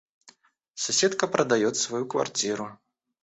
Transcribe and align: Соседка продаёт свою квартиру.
Соседка 0.73 1.27
продаёт 1.27 1.77
свою 1.77 2.07
квартиру. 2.07 2.79